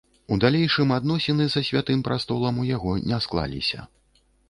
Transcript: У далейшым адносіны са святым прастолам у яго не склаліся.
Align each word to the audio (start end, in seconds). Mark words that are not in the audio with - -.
У 0.35 0.37
далейшым 0.43 0.93
адносіны 0.95 1.47
са 1.57 1.63
святым 1.69 2.03
прастолам 2.09 2.55
у 2.65 2.69
яго 2.75 2.99
не 3.15 3.25
склаліся. 3.27 3.91